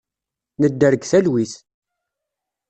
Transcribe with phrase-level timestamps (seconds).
[0.61, 1.53] Nedder deg talwit.